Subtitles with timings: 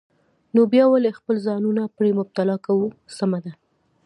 [0.55, 2.85] نو بیا ولې خپل ځانونه پرې مبتلا کوو؟
[3.17, 3.51] سمه ده.